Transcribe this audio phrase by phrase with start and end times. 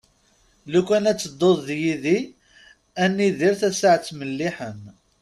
[0.71, 2.19] Lukan ad tedduḍ d yid-i
[3.03, 4.81] ad nidir tasaɛet melliḥen.